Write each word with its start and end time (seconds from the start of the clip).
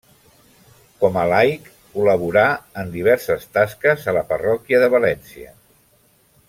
Com 1.03 1.19
a 1.23 1.25
laic 1.31 1.67
col·laborà 1.97 2.47
en 2.85 2.91
diverses 2.97 3.47
tasques 3.59 4.09
a 4.13 4.19
la 4.21 4.27
parròquia 4.33 4.85
de 4.85 4.93
València. 4.99 5.57